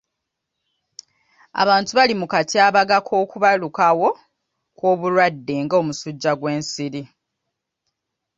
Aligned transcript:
Abantu 1.61 1.91
bali 1.97 2.13
mu 2.19 2.25
katyabaga 2.31 2.97
k'okubalukawo 3.07 4.09
kw'obulwadde 4.77 5.53
nga 5.63 5.75
omusujja 5.81 6.31
gw'ensiri. 6.39 7.01